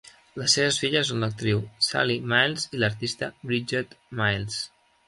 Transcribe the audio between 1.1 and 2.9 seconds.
són l'actriu Sally Miles i